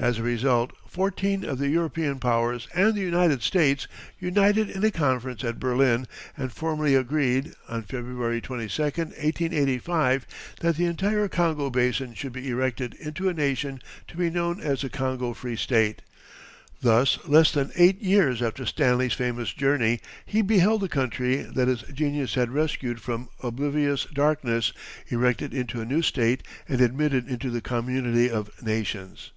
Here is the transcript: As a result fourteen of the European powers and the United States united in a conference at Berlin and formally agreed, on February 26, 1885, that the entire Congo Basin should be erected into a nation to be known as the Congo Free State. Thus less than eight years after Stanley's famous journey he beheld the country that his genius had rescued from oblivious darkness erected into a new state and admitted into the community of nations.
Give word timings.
As 0.00 0.18
a 0.18 0.22
result 0.22 0.70
fourteen 0.86 1.44
of 1.44 1.58
the 1.58 1.70
European 1.70 2.20
powers 2.20 2.68
and 2.72 2.94
the 2.94 3.00
United 3.00 3.42
States 3.42 3.88
united 4.20 4.70
in 4.70 4.84
a 4.84 4.92
conference 4.92 5.42
at 5.42 5.58
Berlin 5.58 6.06
and 6.36 6.52
formally 6.52 6.94
agreed, 6.94 7.52
on 7.68 7.82
February 7.82 8.40
26, 8.40 8.78
1885, 8.96 10.24
that 10.60 10.76
the 10.76 10.84
entire 10.84 11.26
Congo 11.26 11.68
Basin 11.68 12.14
should 12.14 12.30
be 12.32 12.48
erected 12.48 12.94
into 12.94 13.28
a 13.28 13.34
nation 13.34 13.82
to 14.06 14.16
be 14.16 14.30
known 14.30 14.60
as 14.60 14.82
the 14.82 14.88
Congo 14.88 15.34
Free 15.34 15.56
State. 15.56 16.00
Thus 16.80 17.18
less 17.26 17.50
than 17.50 17.72
eight 17.74 18.00
years 18.00 18.40
after 18.40 18.66
Stanley's 18.66 19.14
famous 19.14 19.52
journey 19.52 19.98
he 20.24 20.42
beheld 20.42 20.82
the 20.82 20.88
country 20.88 21.38
that 21.42 21.66
his 21.66 21.82
genius 21.92 22.34
had 22.34 22.52
rescued 22.52 23.00
from 23.00 23.30
oblivious 23.42 24.04
darkness 24.14 24.72
erected 25.08 25.52
into 25.52 25.80
a 25.80 25.84
new 25.84 26.02
state 26.02 26.44
and 26.68 26.80
admitted 26.80 27.26
into 27.28 27.50
the 27.50 27.60
community 27.60 28.30
of 28.30 28.62
nations. 28.62 29.32